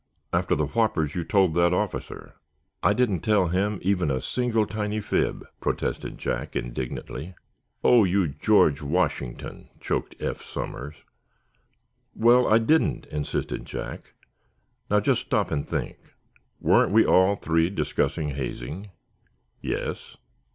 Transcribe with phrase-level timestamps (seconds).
[0.33, 2.33] "After the whoppers you told that officer?"
[2.81, 7.35] "I didn't tell him even a single tiny fib," protested Jack, indignantly.
[7.83, 10.95] "Oh, you George Washington!" choked Eph Somers.
[12.15, 14.15] "Well, I didn't," insisted Jack.
[14.89, 16.15] "Now, just stop and think.
[16.59, 18.89] Weren't we all three discussing hazing?"
[19.61, 20.17] "Yes."